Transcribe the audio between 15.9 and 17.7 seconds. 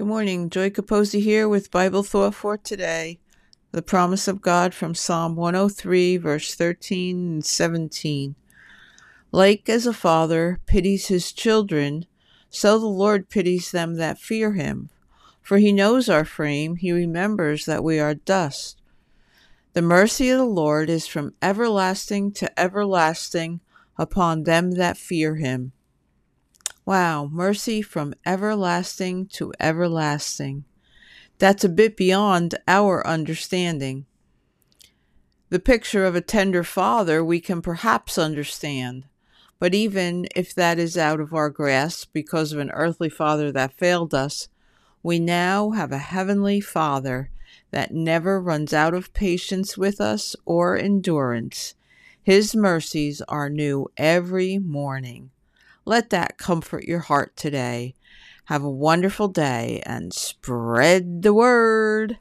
our frame, he remembers